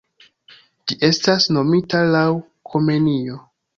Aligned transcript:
Ĝi 0.91 0.95
estas 1.09 1.47
nomita 1.57 2.03
laŭ 2.17 2.25
Komenio. 2.73 3.39